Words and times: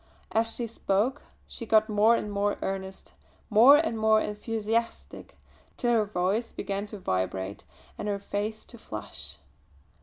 As 0.31 0.51
she 0.55 0.65
spoke 0.65 1.21
she 1.45 1.67
got 1.67 1.87
more 1.87 2.15
and 2.15 2.31
more 2.31 2.57
earnest, 2.63 3.13
more 3.51 3.77
and 3.77 3.99
more 3.99 4.19
enthusiastic, 4.19 5.37
till 5.77 5.91
her 5.93 6.05
voice 6.05 6.51
began 6.51 6.87
to 6.87 6.97
vibrate 6.97 7.65
and 7.99 8.07
her 8.07 8.17
face 8.17 8.65
to 8.65 8.79
flush. 8.79 9.37